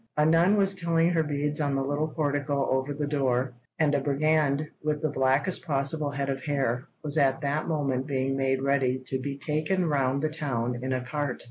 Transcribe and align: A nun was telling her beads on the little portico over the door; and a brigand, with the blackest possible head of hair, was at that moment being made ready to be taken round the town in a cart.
A 0.17 0.25
nun 0.25 0.57
was 0.57 0.73
telling 0.73 1.11
her 1.11 1.21
beads 1.21 1.61
on 1.61 1.75
the 1.75 1.83
little 1.83 2.07
portico 2.07 2.67
over 2.71 2.91
the 2.91 3.05
door; 3.05 3.53
and 3.77 3.93
a 3.93 4.01
brigand, 4.01 4.67
with 4.81 4.99
the 5.03 5.11
blackest 5.11 5.63
possible 5.63 6.09
head 6.09 6.27
of 6.27 6.41
hair, 6.41 6.87
was 7.03 7.19
at 7.19 7.41
that 7.41 7.67
moment 7.67 8.07
being 8.07 8.35
made 8.35 8.63
ready 8.63 8.97
to 9.05 9.19
be 9.19 9.37
taken 9.37 9.85
round 9.85 10.23
the 10.23 10.29
town 10.31 10.79
in 10.81 10.91
a 10.91 11.01
cart. 11.01 11.39